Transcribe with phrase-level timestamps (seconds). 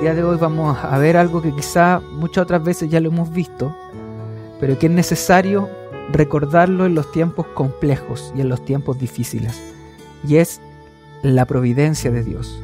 [0.00, 3.30] día de hoy vamos a ver algo que quizá muchas otras veces ya lo hemos
[3.30, 3.76] visto,
[4.58, 5.68] pero que es necesario
[6.10, 9.60] recordarlo en los tiempos complejos y en los tiempos difíciles,
[10.26, 10.62] y es
[11.22, 12.62] la providencia de Dios.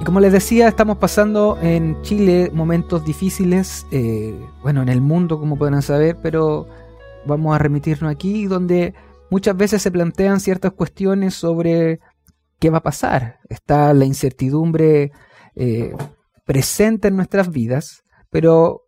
[0.00, 5.38] Y como les decía, estamos pasando en Chile momentos difíciles, eh, bueno, en el mundo,
[5.38, 6.68] como pueden saber, pero
[7.26, 8.94] vamos a remitirnos aquí, donde
[9.28, 12.00] muchas veces se plantean ciertas cuestiones sobre
[12.58, 13.40] qué va a pasar.
[13.50, 15.12] Está la incertidumbre
[15.62, 15.94] eh,
[16.46, 18.86] presente en nuestras vidas, pero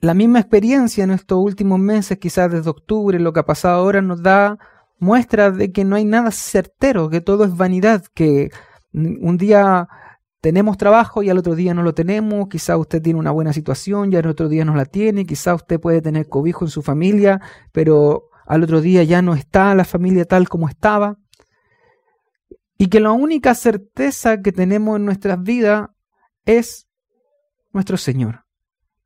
[0.00, 4.00] la misma experiencia en estos últimos meses, quizás desde octubre, lo que ha pasado ahora,
[4.00, 4.58] nos da
[4.98, 8.48] muestras de que no hay nada certero, que todo es vanidad, que
[8.94, 9.86] un día
[10.40, 14.10] tenemos trabajo y al otro día no lo tenemos, quizá usted tiene una buena situación
[14.10, 17.38] y al otro día no la tiene, quizá usted puede tener cobijo en su familia,
[17.70, 21.18] pero al otro día ya no está la familia tal como estaba.
[22.78, 25.90] Y que la única certeza que tenemos en nuestras vidas
[26.48, 26.88] es
[27.72, 28.44] nuestro Señor.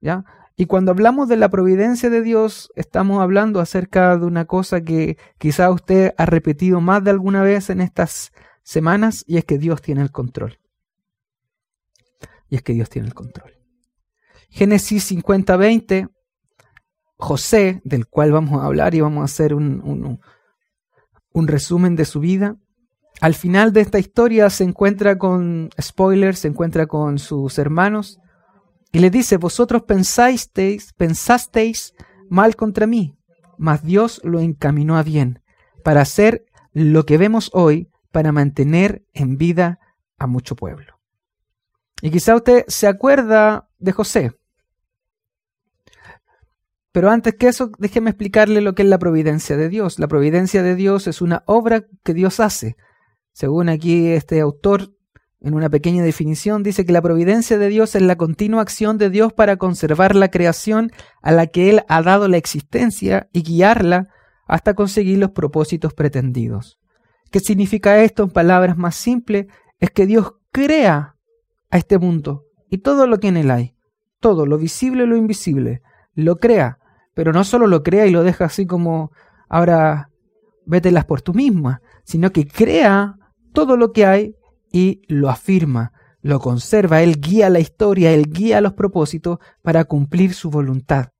[0.01, 0.25] ¿Ya?
[0.57, 5.17] Y cuando hablamos de la providencia de Dios, estamos hablando acerca de una cosa que
[5.39, 9.83] quizá usted ha repetido más de alguna vez en estas semanas, y es que Dios
[9.83, 10.59] tiene el control
[12.53, 13.51] y es que Dios tiene el control.
[14.51, 16.11] Génesis 50-20,
[17.17, 20.21] José, del cual vamos a hablar y vamos a hacer un,
[21.33, 22.59] un resumen de su vida,
[23.23, 28.19] al final de esta historia se encuentra con, spoiler, se encuentra con sus hermanos
[28.91, 31.95] y le dice, vosotros pensasteis, pensasteis
[32.29, 33.17] mal contra mí,
[33.59, 35.41] mas Dios lo encaminó a bien,
[35.85, 39.79] para hacer lo que vemos hoy, para mantener en vida
[40.19, 40.99] a mucho pueblo.
[42.01, 44.33] Y quizá usted se acuerda de José.
[46.91, 50.01] Pero antes que eso, déjeme explicarle lo que es la providencia de Dios.
[50.01, 52.77] La providencia de Dios es una obra que Dios hace.
[53.33, 54.93] Según aquí este autor,
[55.41, 59.11] en una pequeña definición, dice que la providencia de Dios es la continua acción de
[59.11, 64.09] Dios para conservar la creación a la que Él ha dado la existencia y guiarla
[64.47, 66.79] hasta conseguir los propósitos pretendidos.
[67.31, 69.47] ¿Qué significa esto en palabras más simples?
[69.81, 71.17] Es que Dios crea
[71.71, 73.75] a este mundo y todo lo que en él hay,
[74.21, 75.83] todo, lo visible y lo invisible,
[76.15, 76.79] lo crea,
[77.15, 79.11] pero no solo lo crea y lo deja así como
[79.49, 80.11] ahora
[80.67, 83.17] vételas por tú misma, sino que crea
[83.53, 84.37] todo lo que hay
[84.73, 90.35] y lo afirma, lo conserva, él guía la historia, él guía los propósitos para cumplir
[90.35, 91.11] su voluntad.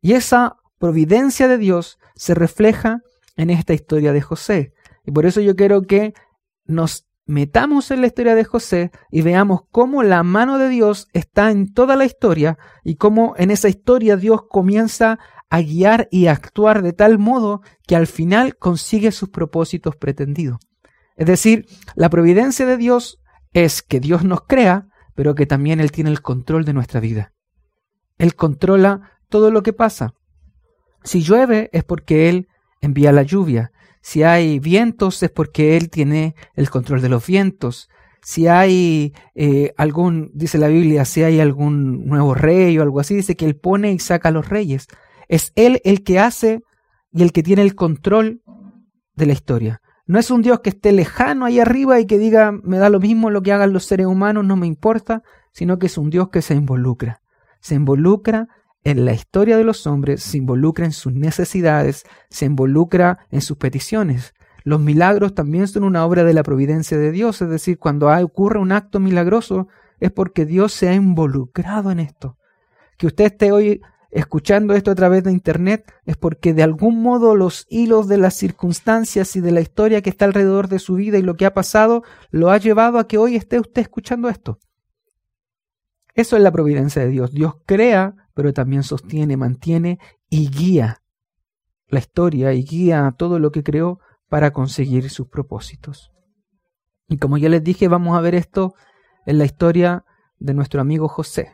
[0.00, 3.02] Y esa providencia de Dios se refleja
[3.36, 4.74] en esta historia de José.
[5.04, 6.14] Y por eso yo quiero que
[6.64, 11.50] nos metamos en la historia de José y veamos cómo la mano de Dios está
[11.50, 16.32] en toda la historia y cómo en esa historia Dios comienza a guiar y a
[16.32, 20.58] actuar de tal modo que al final consigue sus propósitos pretendidos.
[21.16, 23.18] Es decir, la providencia de Dios
[23.52, 27.32] es que Dios nos crea, pero que también Él tiene el control de nuestra vida.
[28.18, 30.14] Él controla todo lo que pasa.
[31.04, 32.48] Si llueve es porque Él
[32.80, 33.72] envía la lluvia.
[34.00, 37.88] Si hay vientos es porque Él tiene el control de los vientos.
[38.22, 43.14] Si hay eh, algún, dice la Biblia, si hay algún nuevo rey o algo así,
[43.14, 44.86] dice que Él pone y saca a los reyes.
[45.28, 46.62] Es Él el que hace
[47.12, 48.42] y el que tiene el control
[49.14, 49.81] de la historia.
[50.12, 53.00] No es un Dios que esté lejano ahí arriba y que diga, me da lo
[53.00, 56.28] mismo lo que hagan los seres humanos, no me importa, sino que es un Dios
[56.28, 57.22] que se involucra.
[57.60, 58.48] Se involucra
[58.84, 63.56] en la historia de los hombres, se involucra en sus necesidades, se involucra en sus
[63.56, 64.34] peticiones.
[64.64, 68.58] Los milagros también son una obra de la providencia de Dios, es decir, cuando ocurre
[68.58, 69.68] un acto milagroso
[69.98, 72.36] es porque Dios se ha involucrado en esto.
[72.98, 73.80] Que usted esté hoy
[74.12, 78.34] escuchando esto a través de Internet es porque de algún modo los hilos de las
[78.34, 81.54] circunstancias y de la historia que está alrededor de su vida y lo que ha
[81.54, 84.58] pasado lo ha llevado a que hoy esté usted escuchando esto.
[86.14, 87.32] Eso es la providencia de Dios.
[87.32, 89.98] Dios crea pero también sostiene, mantiene
[90.28, 91.02] y guía
[91.88, 96.10] la historia y guía todo lo que creó para conseguir sus propósitos.
[97.08, 98.74] Y como ya les dije, vamos a ver esto
[99.26, 100.04] en la historia
[100.38, 101.52] de nuestro amigo José.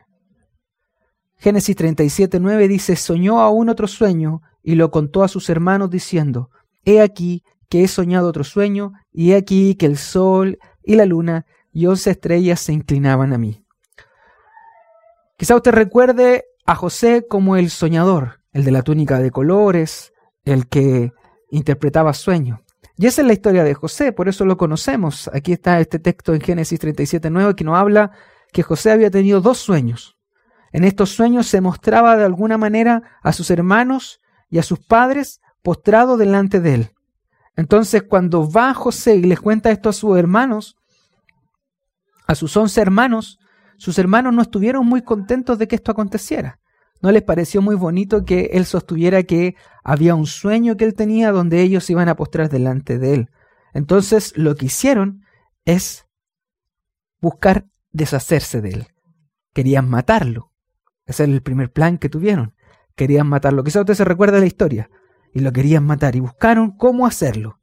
[1.38, 6.50] Génesis 37, 9 dice, soñó aún otro sueño y lo contó a sus hermanos diciendo,
[6.85, 11.06] he aquí que he soñado otro sueño y he aquí que el sol y la
[11.06, 13.64] luna y once estrellas se inclinaban a mí.
[15.37, 20.12] Quizá usted recuerde a José como el soñador, el de la túnica de colores,
[20.44, 21.12] el que
[21.50, 22.61] interpretaba sueños.
[22.96, 25.31] Y esa es la historia de José, por eso lo conocemos.
[25.32, 28.11] Aquí está este texto en Génesis 37.9 que nos habla
[28.52, 30.18] que José había tenido dos sueños.
[30.73, 34.20] En estos sueños se mostraba de alguna manera a sus hermanos
[34.50, 36.91] y a sus padres postrados delante de él.
[37.56, 40.76] Entonces cuando va José y les cuenta esto a sus hermanos,
[42.26, 43.38] a sus once hermanos,
[43.79, 46.61] sus hermanos no estuvieron muy contentos de que esto aconteciera.
[47.00, 49.55] No les pareció muy bonito que él sostuviera que
[49.85, 53.31] había un sueño que él tenía donde ellos iban a postrar delante de él.
[53.73, 55.25] Entonces lo que hicieron
[55.65, 56.06] es
[57.20, 58.87] buscar deshacerse de él.
[59.53, 60.47] Querían matarlo.
[61.08, 62.55] Ese es el primer plan que tuvieron.
[62.94, 63.64] Querían matarlo.
[63.64, 64.90] Quizá usted se recuerda la historia.
[65.34, 67.58] Y lo querían matar y buscaron cómo hacerlo.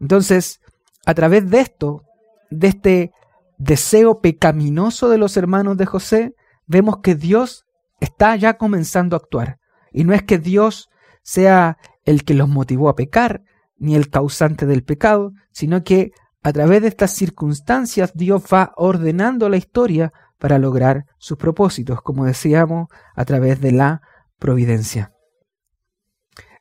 [0.00, 0.60] Entonces,
[1.04, 2.04] a través de esto,
[2.50, 3.12] de este
[3.58, 6.34] deseo pecaminoso de los hermanos de José,
[6.66, 7.66] vemos que Dios
[8.00, 9.58] está ya comenzando a actuar.
[9.92, 10.88] Y no es que Dios
[11.22, 13.42] sea el que los motivó a pecar,
[13.76, 16.12] ni el causante del pecado, sino que
[16.42, 20.12] a través de estas circunstancias Dios va ordenando la historia
[20.42, 24.02] para lograr sus propósitos, como decíamos, a través de la
[24.40, 25.12] providencia.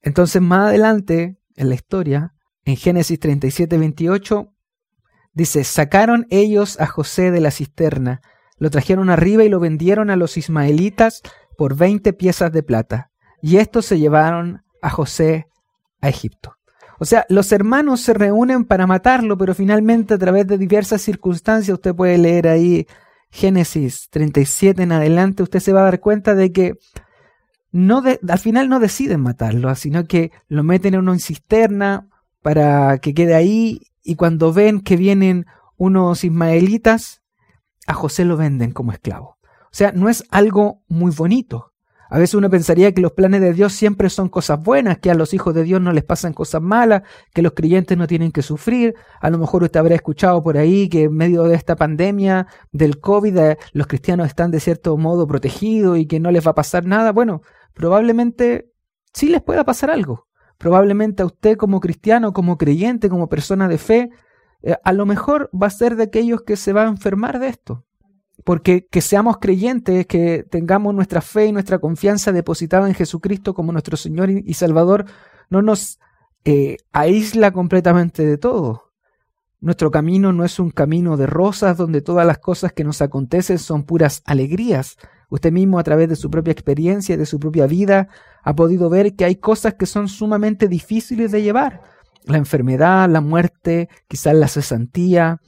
[0.03, 4.53] Entonces más adelante en la historia, en Génesis 37, 28,
[5.33, 8.21] dice, sacaron ellos a José de la cisterna,
[8.57, 11.23] lo trajeron arriba y lo vendieron a los ismaelitas
[11.57, 13.09] por 20 piezas de plata,
[13.41, 15.47] y estos se llevaron a José
[16.01, 16.55] a Egipto.
[16.99, 21.73] O sea, los hermanos se reúnen para matarlo, pero finalmente a través de diversas circunstancias,
[21.73, 22.85] usted puede leer ahí
[23.31, 26.75] Génesis 37 en adelante, usted se va a dar cuenta de que
[27.71, 32.09] no al final no deciden matarlo, sino que lo meten en una cisterna
[32.41, 35.45] para que quede ahí y cuando ven que vienen
[35.77, 37.21] unos ismaelitas,
[37.87, 39.37] a José lo venden como esclavo.
[39.65, 41.70] O sea, no es algo muy bonito.
[42.13, 45.13] A veces uno pensaría que los planes de Dios siempre son cosas buenas, que a
[45.13, 47.03] los hijos de Dios no les pasan cosas malas,
[47.33, 48.95] que los creyentes no tienen que sufrir.
[49.21, 52.99] A lo mejor usted habrá escuchado por ahí que en medio de esta pandemia del
[52.99, 56.55] COVID eh, los cristianos están de cierto modo protegidos y que no les va a
[56.55, 57.13] pasar nada.
[57.13, 57.43] Bueno,
[57.73, 58.69] probablemente
[59.13, 60.27] sí les pueda pasar algo.
[60.57, 64.09] Probablemente a usted como cristiano, como creyente, como persona de fe,
[64.63, 67.47] eh, a lo mejor va a ser de aquellos que se va a enfermar de
[67.47, 67.85] esto
[68.43, 73.71] porque que seamos creyentes, que tengamos nuestra fe y nuestra confianza depositada en Jesucristo como
[73.71, 75.05] nuestro Señor y Salvador,
[75.49, 75.99] no nos
[76.43, 78.91] eh, aísla completamente de todo.
[79.59, 83.59] Nuestro camino no es un camino de rosas donde todas las cosas que nos acontecen
[83.59, 84.97] son puras alegrías.
[85.29, 88.07] Usted mismo a través de su propia experiencia y de su propia vida
[88.43, 91.81] ha podido ver que hay cosas que son sumamente difíciles de llevar.
[92.23, 95.39] La enfermedad, la muerte, quizás la cesantía,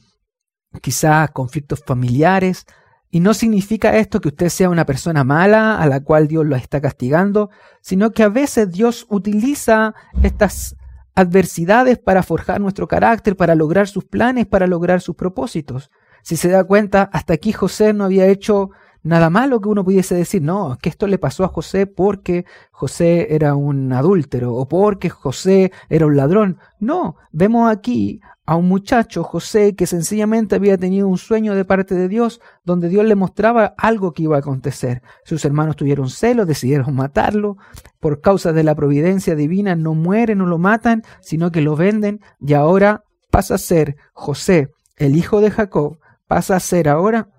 [0.79, 2.67] quizás conflictos familiares,
[3.13, 6.55] y no significa esto que usted sea una persona mala a la cual Dios lo
[6.55, 9.93] está castigando, sino que a veces Dios utiliza
[10.23, 10.75] estas
[11.13, 15.91] adversidades para forjar nuestro carácter, para lograr sus planes, para lograr sus propósitos.
[16.23, 18.71] Si se da cuenta, hasta aquí José no había hecho
[19.03, 23.35] nada malo que uno pudiese decir, no, que esto le pasó a José porque José
[23.35, 26.57] era un adúltero o porque José era un ladrón.
[26.79, 31.95] No, vemos aquí a un muchacho, José, que sencillamente había tenido un sueño de parte
[31.95, 35.01] de Dios, donde Dios le mostraba algo que iba a acontecer.
[35.23, 37.57] Sus hermanos tuvieron celos, decidieron matarlo,
[37.99, 42.19] por causa de la providencia divina no mueren, no lo matan, sino que lo venden,
[42.41, 47.29] y ahora pasa a ser José, el hijo de Jacob, pasa a ser ahora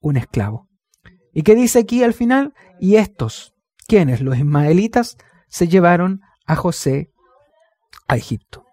[0.00, 0.63] un esclavo.
[1.34, 2.54] ¿Y qué dice aquí al final?
[2.80, 3.54] Y estos,
[3.86, 7.10] quienes, los ismaelitas, se llevaron a José
[8.08, 8.64] a Egipto.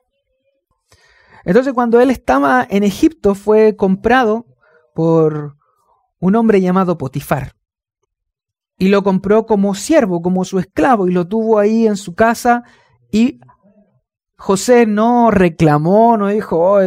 [1.43, 4.45] Entonces cuando él estaba en Egipto fue comprado
[4.93, 5.57] por
[6.19, 7.55] un hombre llamado Potifar.
[8.77, 12.63] Y lo compró como siervo, como su esclavo, y lo tuvo ahí en su casa.
[13.11, 13.39] Y
[14.41, 16.81] José no reclamó, no dijo, oh,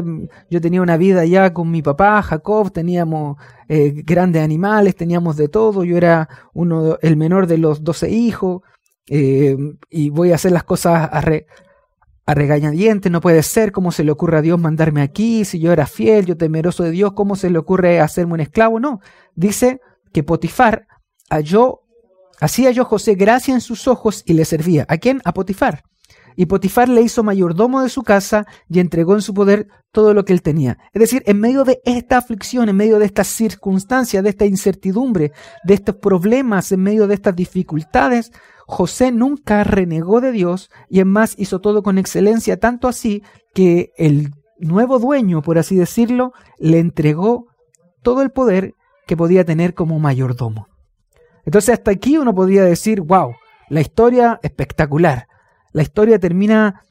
[0.50, 3.36] yo tenía una vida ya con mi papá, Jacob, teníamos
[3.68, 8.62] eh, grandes animales, teníamos de todo, yo era uno, el menor de los doce hijos,
[9.06, 9.56] eh,
[9.88, 11.22] y voy a hacer las cosas a,
[12.26, 15.44] a regañadientes, no puede ser, ¿cómo se le ocurre a Dios mandarme aquí?
[15.44, 18.80] Si yo era fiel, yo temeroso de Dios, ¿cómo se le ocurre hacerme un esclavo?
[18.80, 18.98] No,
[19.36, 19.80] dice
[20.12, 20.88] que Potifar
[21.30, 21.82] halló,
[22.40, 24.86] hacía yo José gracia en sus ojos y le servía.
[24.88, 25.22] ¿A quién?
[25.24, 25.84] A Potifar.
[26.36, 30.24] Y Potifar le hizo mayordomo de su casa y entregó en su poder todo lo
[30.24, 30.78] que él tenía.
[30.92, 35.32] Es decir, en medio de esta aflicción, en medio de estas circunstancias, de esta incertidumbre,
[35.64, 38.32] de estos problemas, en medio de estas dificultades,
[38.66, 43.22] José nunca renegó de Dios y en más hizo todo con excelencia, tanto así
[43.52, 47.46] que el nuevo dueño, por así decirlo, le entregó
[48.02, 48.74] todo el poder
[49.06, 50.68] que podía tener como mayordomo.
[51.44, 53.34] Entonces hasta aquí uno podría decir, wow,
[53.68, 55.26] la historia espectacular.
[55.74, 56.82] La historia termina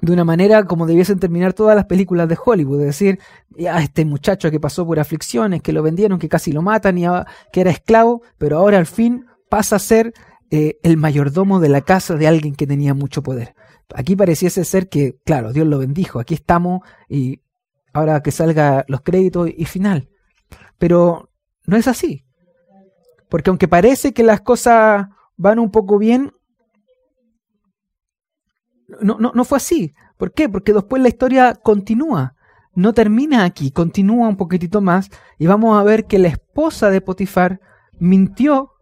[0.00, 3.18] de una manera como debiesen terminar todas las películas de Hollywood, es decir,
[3.56, 7.06] ya este muchacho que pasó por aflicciones, que lo vendieron, que casi lo matan, y
[7.50, 10.12] que era esclavo, pero ahora al fin pasa a ser
[10.50, 13.54] eh, el mayordomo de la casa de alguien que tenía mucho poder.
[13.94, 17.40] Aquí pareciese ser que, claro, Dios lo bendijo, aquí estamos y
[17.94, 20.10] ahora que salga los créditos y final.
[20.76, 21.30] Pero
[21.66, 22.26] no es así.
[23.30, 25.06] Porque aunque parece que las cosas
[25.36, 26.32] van un poco bien,
[29.00, 29.94] no, no, no fue así.
[30.16, 30.48] ¿Por qué?
[30.48, 32.34] Porque después la historia continúa.
[32.74, 37.00] No termina aquí, continúa un poquitito más y vamos a ver que la esposa de
[37.00, 37.60] Potifar
[37.98, 38.72] mintió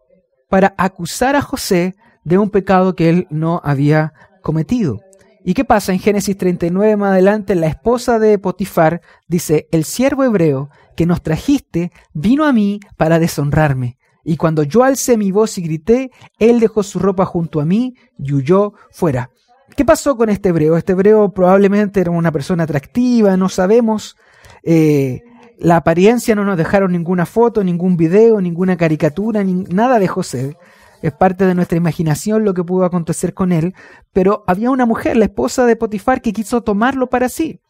[0.49, 1.95] para acusar a José
[2.25, 5.01] de un pecado que él no había cometido.
[5.45, 5.93] ¿Y qué pasa?
[5.93, 11.23] En Génesis 39 más adelante, la esposa de Potifar dice, el siervo hebreo que nos
[11.23, 13.99] trajiste vino a mí para deshonrarme.
[14.25, 17.97] Y cuando yo alcé mi voz y grité, él dejó su ropa junto a mí
[18.19, 19.31] y huyó fuera.
[19.77, 20.77] ¿Qué pasó con este hebreo?
[20.77, 24.17] Este hebreo probablemente era una persona atractiva, no sabemos.
[24.63, 25.23] Eh,
[25.59, 30.57] la apariencia no nos dejaron ninguna foto, ningún video, ninguna caricatura, nada de José
[31.03, 33.75] es parte de nuestra imaginación lo que pudo acontecer con él,
[34.13, 37.61] pero había una mujer, la esposa de Potifar, que quiso tomarlo para sí.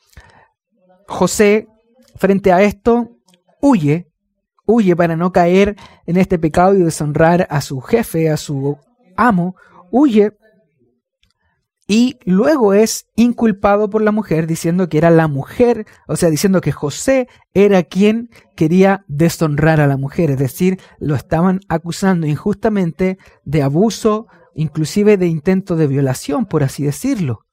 [1.09, 1.67] José,
[2.17, 3.17] frente a esto,
[3.61, 4.07] huye,
[4.67, 8.77] huye para no caer en este pecado y deshonrar a su jefe, a su
[9.17, 9.57] amo,
[9.91, 10.33] huye
[11.95, 16.63] y luego es inculpado por la mujer diciendo que era la mujer, o sea, diciendo
[16.63, 23.19] que José era quien quería deshonrar a la mujer, es decir, lo estaban acusando injustamente
[23.45, 27.45] de abuso, inclusive de intento de violación, por así decirlo.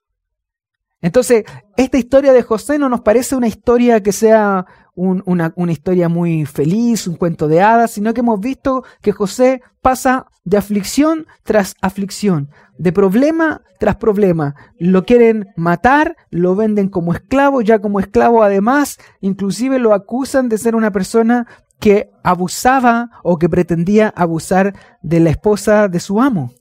[1.02, 1.44] Entonces,
[1.76, 4.66] esta historia de José no nos parece una historia que sea
[5.00, 9.62] una, una, historia muy feliz, un cuento de hadas, sino que hemos visto que José
[9.82, 14.56] pasa de aflicción tras aflicción, de problema tras problema.
[14.78, 20.58] Lo quieren matar, lo venden como esclavo, ya como esclavo además, inclusive lo acusan de
[20.58, 21.48] ser una persona
[21.80, 26.52] que abusaba o que pretendía abusar de la esposa de su amo.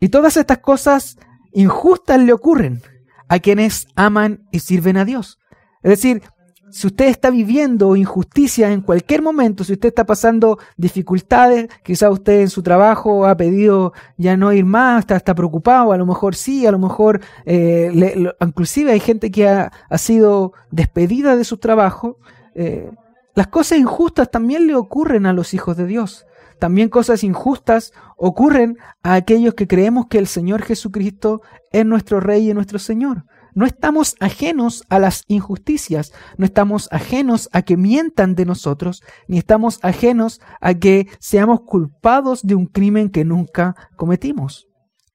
[0.00, 1.18] Y todas estas cosas
[1.52, 2.82] injustas le ocurren
[3.28, 5.38] a quienes aman y sirven a Dios.
[5.82, 6.22] Es decir,
[6.70, 12.40] si usted está viviendo injusticia en cualquier momento, si usted está pasando dificultades, quizá usted
[12.40, 16.34] en su trabajo ha pedido ya no ir más, está, está preocupado, a lo mejor
[16.34, 22.18] sí, a lo mejor eh, inclusive hay gente que ha, sido despedida de su trabajo,
[22.54, 22.90] eh,
[23.34, 26.26] las cosas injustas también le ocurren a los hijos de Dios.
[26.58, 31.40] También cosas injustas ocurren a aquellos que creemos que el Señor Jesucristo
[31.72, 33.24] es nuestro Rey y nuestro Señor.
[33.54, 39.38] No estamos ajenos a las injusticias, no estamos ajenos a que mientan de nosotros, ni
[39.38, 44.68] estamos ajenos a que seamos culpados de un crimen que nunca cometimos.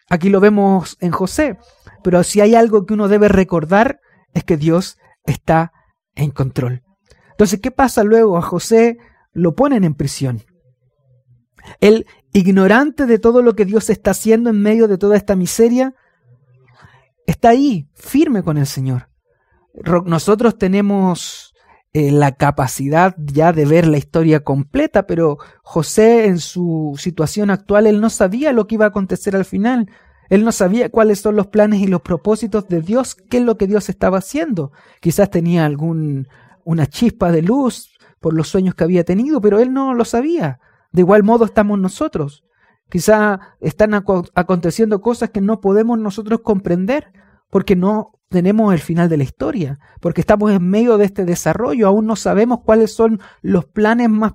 [0.10, 1.58] Aquí lo vemos en José,
[2.04, 4.00] pero si hay algo que uno debe recordar
[4.34, 5.72] es que Dios está
[6.14, 6.84] en control.
[7.32, 8.38] Entonces, ¿qué pasa luego?
[8.38, 8.98] A José
[9.34, 10.44] lo ponen en prisión.
[11.82, 15.96] El ignorante de todo lo que Dios está haciendo en medio de toda esta miseria,
[17.26, 19.10] está ahí, firme con el Señor.
[20.06, 21.54] Nosotros tenemos
[21.94, 27.88] eh, la capacidad ya de ver la historia completa, pero José en su situación actual,
[27.88, 29.90] él no sabía lo que iba a acontecer al final.
[30.30, 33.58] Él no sabía cuáles son los planes y los propósitos de Dios, qué es lo
[33.58, 34.72] que Dios estaba haciendo.
[35.02, 36.28] Quizás tenía algún
[36.64, 40.60] una chispa de luz por los sueños que había tenido, pero él no lo sabía.
[40.92, 42.44] De igual modo estamos nosotros.
[42.90, 47.12] Quizá están aconteciendo cosas que no podemos nosotros comprender
[47.50, 51.88] porque no tenemos el final de la historia, porque estamos en medio de este desarrollo,
[51.88, 54.34] aún no sabemos cuáles son los planes más,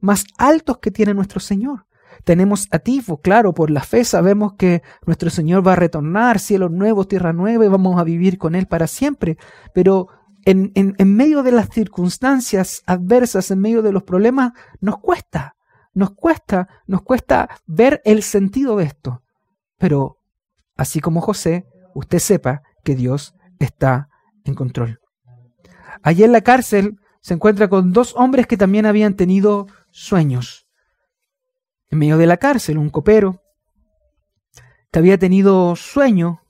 [0.00, 1.86] más altos que tiene nuestro Señor.
[2.24, 7.06] Tenemos atisbo, claro, por la fe sabemos que nuestro Señor va a retornar, cielo nuevo,
[7.06, 9.36] tierra nueva, y vamos a vivir con Él para siempre.
[9.74, 10.08] Pero
[10.44, 15.55] en, en, en medio de las circunstancias adversas, en medio de los problemas, nos cuesta.
[15.96, 19.22] Nos cuesta, nos cuesta ver el sentido de esto.
[19.78, 20.18] Pero,
[20.76, 24.10] así como José, usted sepa que Dios está
[24.44, 25.00] en control.
[26.02, 30.66] Allí en la cárcel se encuentra con dos hombres que también habían tenido sueños.
[31.88, 33.40] En medio de la cárcel, un copero
[34.90, 36.42] que había tenido sueño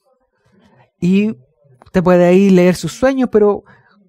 [0.98, 1.36] y
[1.84, 3.62] usted puede ahí leer sus sueños, pero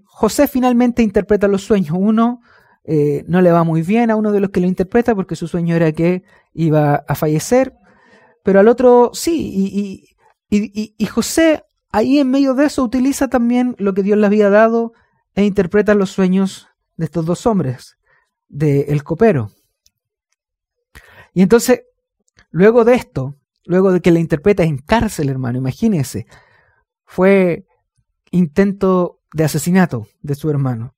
[0.03, 1.95] José finalmente interpreta los sueños.
[1.95, 2.41] Uno
[2.89, 5.49] eh, no le va muy bien a uno de los que lo interpreta porque su
[5.49, 7.73] sueño era que iba a fallecer,
[8.43, 10.15] pero al otro sí,
[10.49, 14.49] y, y, José ahí en medio de eso utiliza también lo que Dios le había
[14.49, 14.93] dado
[15.35, 17.97] e interpreta los sueños de estos dos hombres,
[18.47, 19.51] de el copero.
[21.33, 21.81] Y entonces,
[22.49, 26.25] luego de esto, luego de que le interpreta en cárcel, hermano, imagínese,
[27.03, 27.65] fue
[28.31, 30.96] intento de asesinato de su hermano.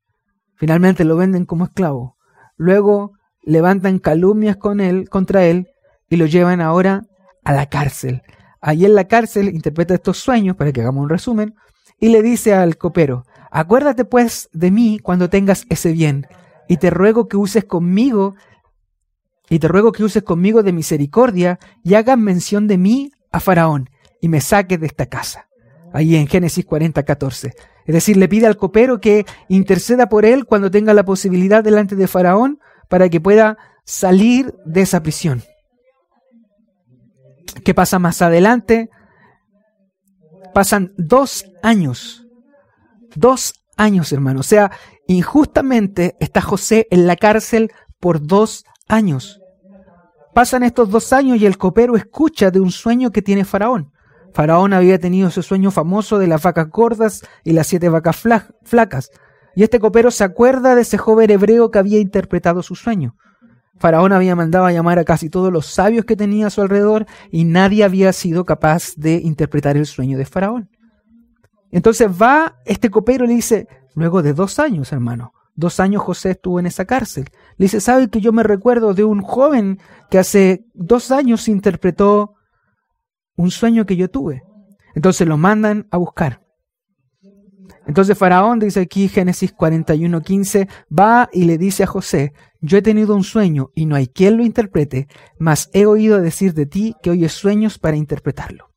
[0.59, 2.17] Finalmente lo venden como esclavo.
[2.57, 5.69] Luego levantan calumnias con él, contra él
[6.09, 7.03] y lo llevan ahora
[7.45, 8.21] a la cárcel.
[8.59, 11.55] Allí en la cárcel interpreta estos sueños, para que hagamos un resumen,
[11.97, 16.27] y le dice al copero, acuérdate pues de mí cuando tengas ese bien,
[16.67, 18.35] y te ruego que uses conmigo
[19.49, 23.89] y te ruego que uses conmigo de misericordia y hagas mención de mí a Faraón
[24.21, 25.47] y me saques de esta casa.
[25.91, 27.53] Ahí en Génesis 40, 14.
[27.89, 31.95] Es decir, le pide al copero que interceda por él cuando tenga la posibilidad delante
[31.95, 35.41] de Faraón para que pueda salir de esa prisión.
[37.65, 38.91] ¿Qué pasa más adelante?
[40.53, 42.27] Pasan dos años.
[43.15, 44.41] Dos años, hermano.
[44.41, 44.69] O sea,
[45.07, 49.41] injustamente está José en la cárcel por dos años.
[50.35, 53.91] Pasan estos dos años y el copero escucha de un sueño que tiene Faraón.
[54.33, 58.23] Faraón había tenido ese sueño famoso de las vacas gordas y las siete vacas
[58.63, 59.11] flacas.
[59.55, 63.15] Y este copero se acuerda de ese joven hebreo que había interpretado su sueño.
[63.77, 67.05] Faraón había mandado a llamar a casi todos los sabios que tenía a su alrededor
[67.31, 70.69] y nadie había sido capaz de interpretar el sueño de Faraón.
[71.71, 76.31] Entonces va este copero y le dice, luego de dos años, hermano, dos años José
[76.31, 77.29] estuvo en esa cárcel.
[77.57, 82.35] Le dice, ¿sabe que yo me recuerdo de un joven que hace dos años interpretó
[83.39, 84.43] un sueño que yo tuve?
[84.95, 86.41] Entonces lo mandan a buscar.
[87.87, 93.15] Entonces Faraón, dice aquí Génesis 41:15, va y le dice a José, yo he tenido
[93.15, 95.07] un sueño y no hay quien lo interprete,
[95.39, 98.68] mas he oído decir de ti que oyes sueños para interpretarlo.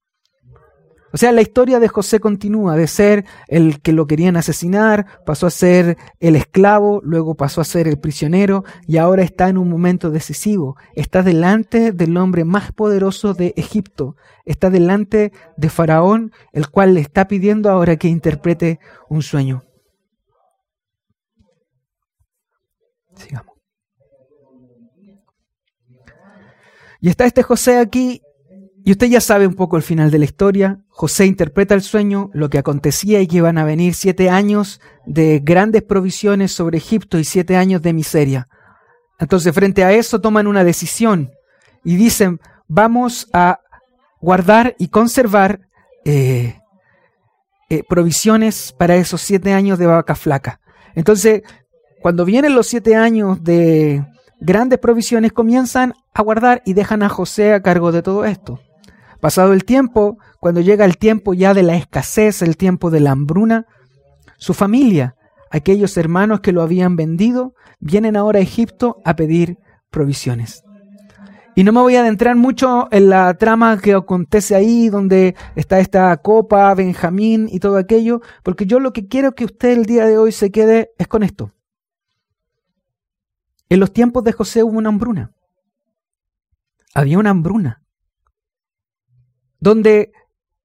[1.12, 5.46] O sea, la historia de José continúa de ser el que lo querían asesinar, pasó
[5.46, 9.68] a ser el esclavo, luego pasó a ser el prisionero y ahora está en un
[9.68, 10.76] momento decisivo.
[10.94, 14.16] Está delante del hombre más poderoso de Egipto.
[14.44, 19.64] Está delante de Faraón, el cual le está pidiendo ahora que interprete un sueño.
[23.14, 23.52] Sigamos.
[27.00, 28.22] Y está este José aquí
[28.84, 30.80] y usted ya sabe un poco el final de la historia.
[30.88, 35.40] José interpreta el sueño, lo que acontecía y que iban a venir siete años de
[35.42, 38.48] grandes provisiones sobre Egipto y siete años de miseria.
[39.20, 41.30] Entonces, frente a eso, toman una decisión
[41.84, 43.60] y dicen, vamos a
[44.20, 45.60] guardar y conservar
[46.04, 46.56] eh,
[47.68, 50.60] eh, provisiones para esos siete años de vaca flaca.
[50.96, 51.42] Entonces,
[52.00, 54.04] cuando vienen los siete años de
[54.40, 58.60] grandes provisiones, comienzan a guardar y dejan a José a cargo de todo esto.
[59.22, 63.12] Pasado el tiempo, cuando llega el tiempo ya de la escasez, el tiempo de la
[63.12, 63.66] hambruna,
[64.36, 65.14] su familia,
[65.48, 69.58] aquellos hermanos que lo habían vendido, vienen ahora a Egipto a pedir
[69.90, 70.64] provisiones.
[71.54, 75.78] Y no me voy a adentrar mucho en la trama que acontece ahí, donde está
[75.78, 80.04] esta copa, Benjamín y todo aquello, porque yo lo que quiero que usted el día
[80.04, 81.52] de hoy se quede es con esto.
[83.68, 85.30] En los tiempos de José hubo una hambruna.
[86.92, 87.81] Había una hambruna
[89.62, 90.12] donde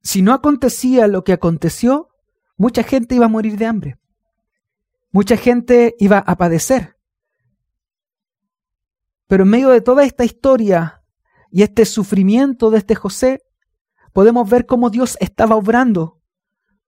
[0.01, 2.09] si no acontecía lo que aconteció,
[2.57, 3.99] mucha gente iba a morir de hambre.
[5.11, 6.97] Mucha gente iba a padecer.
[9.27, 11.03] Pero en medio de toda esta historia
[11.51, 13.43] y este sufrimiento de este José,
[14.13, 16.19] podemos ver cómo Dios estaba obrando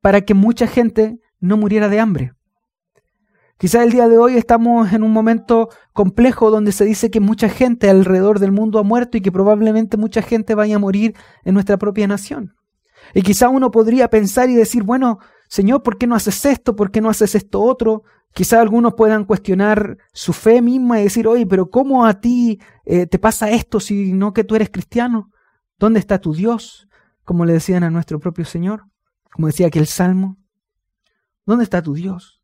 [0.02, 2.34] para que mucha gente no muriera de hambre.
[3.60, 7.50] Quizás el día de hoy estamos en un momento complejo donde se dice que mucha
[7.50, 11.56] gente alrededor del mundo ha muerto y que probablemente mucha gente vaya a morir en
[11.56, 12.56] nuestra propia nación.
[13.13, 15.19] Y quizá uno podría pensar y decir, bueno,
[15.50, 16.74] Señor, ¿por qué no haces esto?
[16.74, 18.04] ¿Por qué no haces esto otro?
[18.34, 23.08] Quizá algunos puedan cuestionar su fe misma y decir, oye, pero ¿cómo a ti eh,
[23.08, 25.32] te pasa esto si no que tú eres cristiano?
[25.78, 26.88] ¿Dónde está tu Dios?
[27.26, 28.86] Como le decían a nuestro propio Señor,
[29.34, 30.38] como decía aquel salmo.
[31.45, 32.38] ¿Dónde está tu Dios?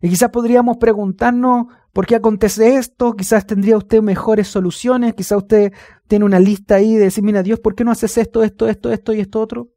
[0.00, 5.72] Y quizás podríamos preguntarnos por qué acontece esto, quizás tendría usted mejores soluciones, quizás usted
[6.06, 8.92] tiene una lista ahí de decir, mira Dios, ¿por qué no haces esto, esto, esto,
[8.92, 9.68] esto y esto otro?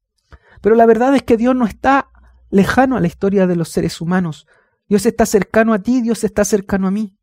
[0.61, 2.09] Pero la verdad es que Dios no está
[2.49, 4.47] lejano a la historia de los seres humanos.
[4.87, 7.17] Dios está cercano a ti, Dios está cercano a mí.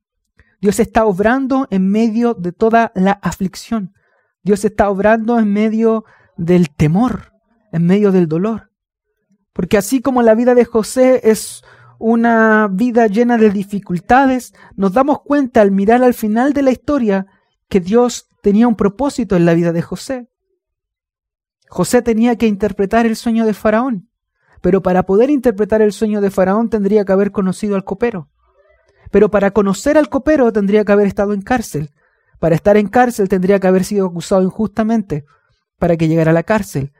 [0.60, 3.94] Dios está obrando en medio de toda la aflicción.
[4.42, 6.04] Dios está obrando en medio
[6.36, 7.32] del temor,
[7.72, 8.70] en medio del dolor.
[9.52, 11.62] Porque así como la vida de José es
[12.00, 17.26] una vida llena de dificultades, nos damos cuenta al mirar al final de la historia
[17.68, 20.28] que Dios tenía un propósito en la vida de José.
[21.68, 24.08] José tenía que interpretar el sueño de Faraón,
[24.62, 28.30] pero para poder interpretar el sueño de Faraón tendría que haber conocido al copero.
[29.10, 31.90] Pero para conocer al copero tendría que haber estado en cárcel.
[32.38, 35.26] Para estar en cárcel tendría que haber sido acusado injustamente
[35.78, 36.92] para que llegara a la cárcel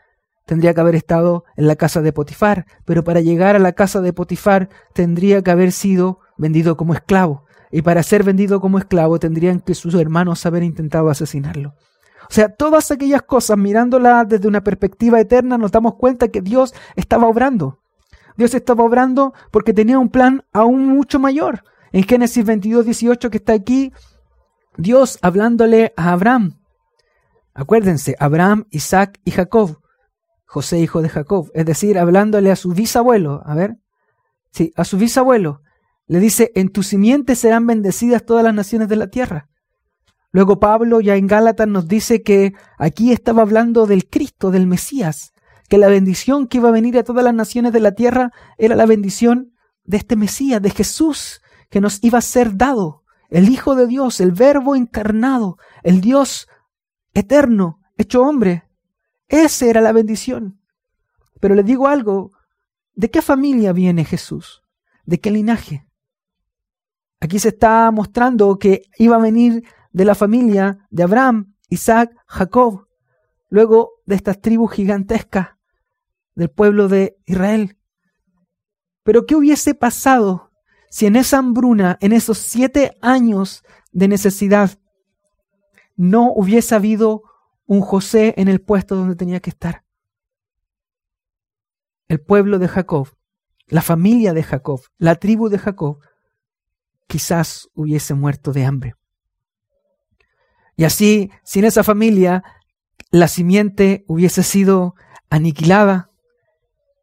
[0.51, 4.01] tendría que haber estado en la casa de Potifar, pero para llegar a la casa
[4.01, 9.21] de Potifar tendría que haber sido vendido como esclavo, y para ser vendido como esclavo
[9.21, 11.77] tendrían que sus hermanos haber intentado asesinarlo.
[12.29, 16.75] O sea, todas aquellas cosas, mirándolas desde una perspectiva eterna, nos damos cuenta que Dios
[16.97, 17.79] estaba obrando.
[18.37, 21.63] Dios estaba obrando porque tenía un plan aún mucho mayor.
[21.93, 23.93] En Génesis 22, 18 que está aquí,
[24.77, 26.59] Dios hablándole a Abraham.
[27.55, 29.79] Acuérdense, Abraham, Isaac y Jacob.
[30.51, 31.49] José, hijo de Jacob.
[31.55, 33.41] Es decir, hablándole a su bisabuelo.
[33.47, 33.77] A ver.
[34.51, 35.63] Sí, a su bisabuelo.
[36.09, 39.49] Le dice, en tu simiente serán bendecidas todas las naciones de la tierra.
[40.33, 45.35] Luego Pablo ya en Gálatas nos dice que aquí estaba hablando del Cristo, del Mesías,
[45.69, 48.75] que la bendición que iba a venir a todas las naciones de la tierra era
[48.75, 49.53] la bendición
[49.85, 54.21] de este Mesías, de Jesús, que nos iba a ser dado, el Hijo de Dios,
[54.21, 56.49] el Verbo encarnado, el Dios
[57.15, 58.65] eterno, hecho hombre.
[59.31, 60.61] Esa era la bendición.
[61.41, 62.33] Pero le digo algo,
[62.95, 64.63] ¿de qué familia viene Jesús?
[65.07, 65.87] ¿De qué linaje?
[67.21, 69.63] Aquí se está mostrando que iba a venir
[69.93, 72.89] de la familia de Abraham, Isaac, Jacob,
[73.49, 75.51] luego de estas tribus gigantescas
[76.35, 77.79] del pueblo de Israel.
[79.05, 80.51] Pero ¿qué hubiese pasado
[80.91, 83.63] si en esa hambruna, en esos siete años
[83.93, 84.81] de necesidad,
[85.95, 87.30] no hubiese habido
[87.71, 89.85] un José en el puesto donde tenía que estar?
[92.09, 93.17] El pueblo de Jacob,
[93.69, 96.01] la familia de Jacob, la tribu de Jacob,
[97.07, 98.97] quizás hubiese muerto de hambre.
[100.75, 102.43] Y así, sin esa familia,
[103.13, 104.97] la simiente hubiese sido
[105.29, 106.11] aniquilada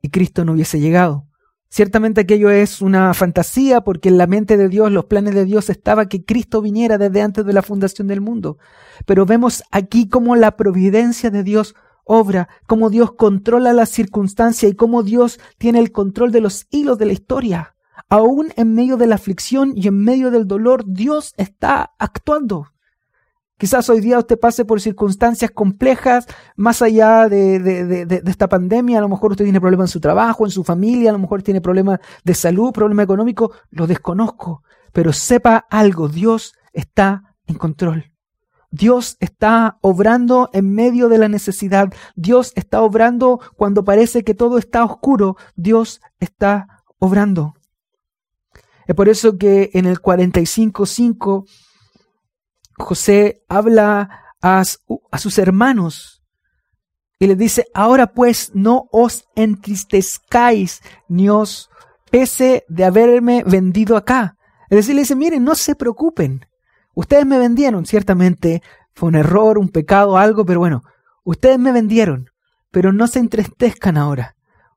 [0.02, 1.27] y Cristo no hubiese llegado.
[1.70, 5.70] Ciertamente aquello es una fantasía porque en la mente de Dios, los planes de Dios
[5.70, 8.58] estaba que Cristo viniera desde antes de la fundación del mundo.
[9.06, 11.76] Pero vemos aquí cómo la providencia de Dios
[12.08, 16.98] obra, cómo Dios controla las circunstancias y cómo Dios tiene el control de los hilos
[16.98, 17.76] de la historia.
[18.10, 22.68] Aún en medio de la aflicción y en medio del dolor, Dios está actuando.
[23.58, 29.00] Quizás hoy día usted pase por circunstancias complejas más allá de, esta pandemia.
[29.00, 31.42] A lo mejor usted tiene problemas en su trabajo, en su familia, a lo mejor
[31.42, 33.50] tiene problemas de salud, problemas económicos.
[33.72, 34.62] Lo desconozco.
[34.94, 38.12] Pero sepa algo, Dios está en control.
[38.70, 41.92] Dios está obrando en medio de la necesidad.
[42.16, 45.36] Dios está obrando cuando parece que todo está oscuro.
[45.56, 47.56] Dios está obrando.
[48.86, 51.46] Es por eso que en el 45.5
[52.78, 54.64] José habla a,
[55.18, 56.24] sus hermanos
[57.20, 61.70] y les dice, ahora pues no os entristezcáis ni os
[62.12, 64.38] pese de haberme vendido acá.
[64.70, 66.46] Es decir, le dice, miren, no se preocupen.
[66.94, 68.62] Ustedes me vendieron, ciertamente
[68.94, 70.84] fue un error, un pecado, algo, pero bueno,
[71.24, 72.30] ustedes me vendieron,
[72.72, 74.36] pero no se entristezcan ahora,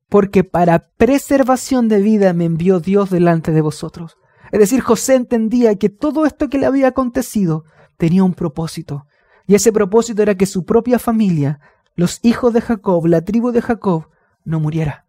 [0.09, 4.17] porque para preservación de vida me envió Dios delante de vosotros.
[4.53, 7.65] Es decir, José entendía que todo esto que le había acontecido
[8.01, 9.07] tenía un propósito.
[9.47, 11.61] Y ese propósito era que su propia familia,
[11.95, 14.09] los hijos de Jacob, la tribu de Jacob,
[14.43, 15.07] no muriera.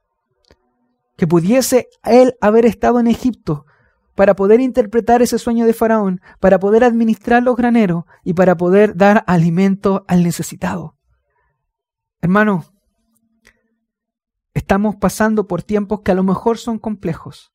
[1.15, 3.65] Que pudiese él haber estado en Egipto
[4.13, 8.97] para poder interpretar ese sueño de Faraón, para poder administrar los graneros y para poder
[8.97, 10.97] dar alimento al necesitado.
[12.19, 12.65] Hermano,
[14.53, 17.53] estamos pasando por tiempos que a lo mejor son complejos,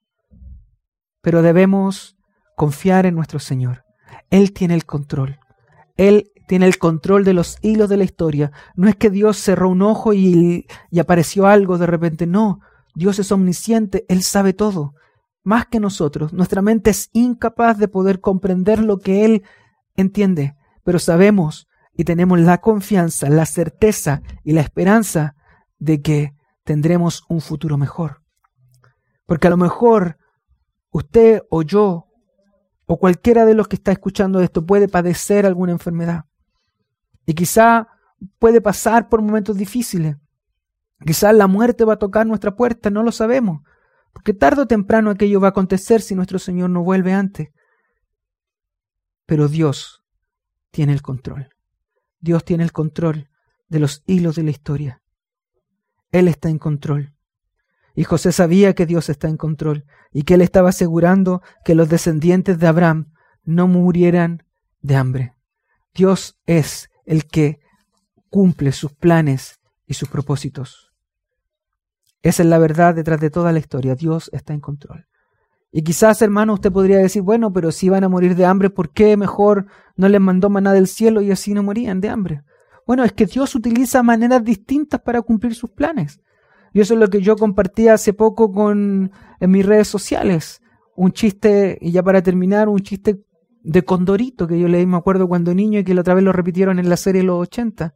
[1.21, 2.17] pero debemos
[2.57, 3.86] confiar en nuestro Señor.
[4.31, 5.39] Él tiene el control.
[5.97, 8.53] Él tiene el control de los hilos de la historia.
[8.75, 10.67] No es que Dios cerró un ojo y,
[10.99, 12.27] apareció algo de repente.
[12.27, 12.61] No,
[12.95, 14.95] Dios es omnisciente, Él sabe todo.
[15.43, 16.33] Más que nosotros.
[16.33, 19.43] Nuestra mente es incapaz de poder comprender lo que Él
[19.97, 20.57] entiende.
[20.85, 25.35] Pero sabemos y tenemos la confianza, la certeza y la esperanza
[25.79, 26.35] de que
[26.65, 28.23] tendremos un futuro mejor.
[29.25, 30.19] Porque a lo mejor
[30.91, 32.06] usted o yo
[32.87, 36.25] o cualquiera de los que está escuchando esto puede padecer alguna enfermedad.
[37.27, 37.89] Y quizá
[38.39, 40.17] puede pasar por momentos difíciles.
[41.05, 43.63] Quizá la muerte va a tocar nuestra puerta, no lo sabemos.
[44.13, 47.49] Porque tarde o temprano aquello va a acontecer si nuestro Señor no vuelve antes.
[49.27, 50.05] Pero Dios
[50.71, 51.51] tiene el control.
[52.21, 53.29] Dios tiene el control
[53.69, 55.03] de los hilos de la historia.
[56.13, 57.16] Él está en control.
[57.97, 61.89] Y José sabía que Dios está en control y que Él estaba asegurando que los
[61.89, 64.45] descendientes de Abraham no murieran
[64.83, 65.35] de hambre.
[65.95, 67.59] Dios es el que
[68.29, 70.93] cumple sus planes y sus propósitos.
[72.21, 73.95] Esa es la verdad detrás de toda la historia.
[73.95, 75.07] Dios está en control.
[75.73, 78.91] Y quizás, hermano, usted podría decir, bueno, pero si van a morir de hambre, ¿por
[78.91, 82.43] qué mejor no les mandó maná del cielo y así no morían de hambre?
[82.87, 86.21] Bueno, es que Dios utiliza maneras distintas para cumplir sus planes.
[86.77, 89.11] Y eso es lo que yo compartí hace poco con,
[89.41, 90.61] en mis redes sociales.
[90.95, 93.25] Un chiste, y ya para terminar, un chiste
[93.63, 96.35] de Condorito que yo leí, me acuerdo cuando niño y que la otra vez lo
[96.35, 97.95] repitieron en la serie Los 80.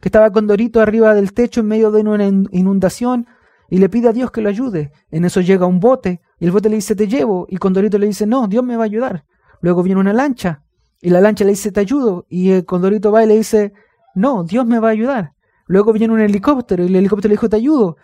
[0.00, 3.26] Que estaba Condorito arriba del techo en medio de una inundación
[3.68, 4.92] y le pide a Dios que lo ayude.
[5.10, 7.46] En eso llega un bote Y el bote le dice, te llevo.
[7.50, 9.26] Y Condorito le dice, no, Dios me va a ayudar.
[9.60, 10.62] Luego viene una lancha.
[11.02, 12.24] Y la lancha le dice, te ayudo.
[12.30, 13.74] Y el Condorito va y le dice,
[14.14, 15.34] no, Dios me va a ayudar.
[15.66, 17.98] Luego viene un helicóptero y el helicóptero le dijo, te ayudo.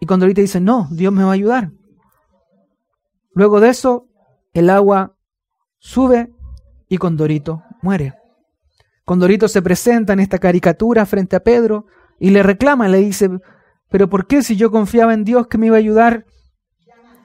[0.00, 1.72] Y Condorito dice, no, Dios me va a ayudar.
[3.32, 4.08] Luego de eso,
[4.52, 5.16] el agua
[5.78, 6.32] sube
[6.88, 8.14] y Condorito muere.
[9.04, 11.86] Condorito se presenta en esta caricatura frente a Pedro
[12.18, 13.30] y le reclama, le dice,
[13.88, 16.26] pero ¿por qué si yo confiaba en Dios que me iba a ayudar,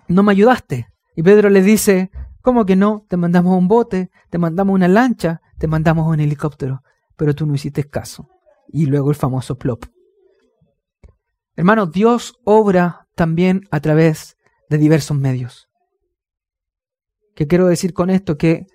[0.08, 0.88] no me ayudaste?
[1.16, 2.10] Y Pedro le dice,
[2.42, 3.06] ¿cómo que no?
[3.10, 6.84] Te mandamos un bote, te mandamos una lancha, te mandamos un helicóptero,
[7.16, 8.30] pero tú no hiciste caso.
[8.68, 9.86] Y luego el famoso plop.
[11.56, 14.38] Hermano, Dios obra también a través
[14.70, 15.70] de diversos medios.
[17.36, 18.38] ¿Qué quiero decir con esto?
[18.38, 18.66] Que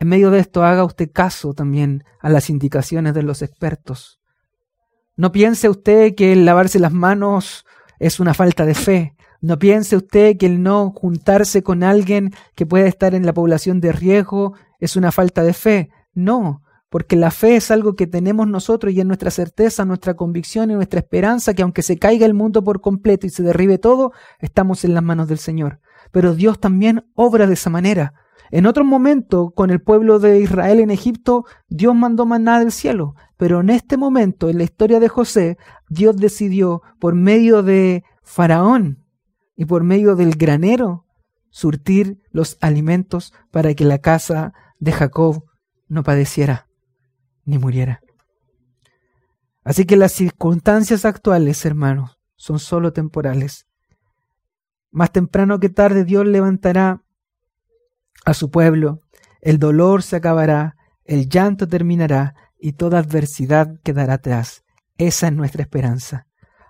[0.00, 4.20] en medio de esto haga usted caso también a las indicaciones de los expertos.
[5.16, 7.64] No piense usted que el lavarse las manos
[8.00, 9.14] es una falta de fe.
[9.40, 13.80] No piense usted que el no juntarse con alguien que pueda estar en la población
[13.80, 15.90] de riesgo es una falta de fe.
[16.14, 16.62] No,
[16.94, 20.74] porque la fe es algo que tenemos nosotros y es nuestra certeza, nuestra convicción y
[20.74, 24.84] nuestra esperanza que aunque se caiga el mundo por completo y se derribe todo, estamos
[24.84, 25.80] en las manos del Señor.
[26.12, 28.14] Pero Dios también obra de esa manera.
[28.52, 33.16] En otro momento, con el pueblo de Israel en Egipto, Dios mandó maná del cielo,
[33.36, 39.04] pero en este momento, en la historia de José, Dios decidió, por medio de Faraón
[39.56, 41.06] y por medio del granero,
[41.50, 45.44] surtir los alimentos para que la casa de Jacob
[45.88, 46.68] no padeciera
[47.44, 48.00] ni muriera.
[49.64, 53.66] Así que las circunstancias actuales, hermanos, son sólo temporales.
[54.90, 57.02] Más temprano que tarde Dios levantará
[58.24, 59.00] a su pueblo,
[59.40, 64.64] el dolor se acabará, el llanto terminará y toda adversidad quedará atrás.
[64.96, 66.26] Esa es nuestra esperanza.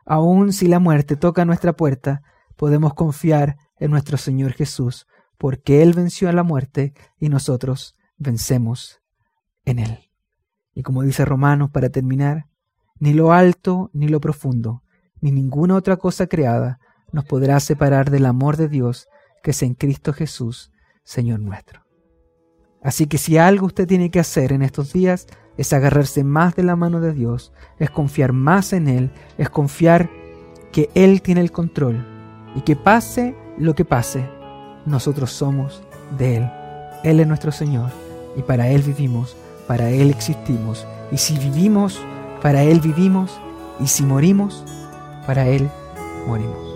[0.06, 2.22] Aun si la muerte toca nuestra puerta,
[2.56, 5.06] podemos confiar en nuestro Señor Jesús,
[5.38, 9.00] porque Él venció a la muerte y nosotros vencemos
[9.64, 10.13] en Él.
[10.74, 12.46] Y como dice Romanos para terminar,
[12.98, 14.82] ni lo alto ni lo profundo,
[15.20, 16.78] ni ninguna otra cosa creada
[17.12, 19.08] nos podrá separar del amor de Dios
[19.42, 20.72] que es en Cristo Jesús,
[21.04, 21.84] Señor nuestro.
[22.82, 26.64] Así que si algo usted tiene que hacer en estos días es agarrarse más de
[26.64, 30.10] la mano de Dios, es confiar más en Él, es confiar
[30.72, 32.04] que Él tiene el control
[32.54, 34.28] y que pase lo que pase,
[34.86, 35.82] nosotros somos
[36.18, 36.50] de Él.
[37.04, 37.90] Él es nuestro Señor
[38.36, 40.86] y para Él vivimos, para Él existimos.
[41.10, 42.00] Y si vivimos,
[42.42, 43.30] para Él vivimos
[43.80, 44.64] y si morimos,
[45.26, 45.68] para Él
[46.26, 46.73] morimos.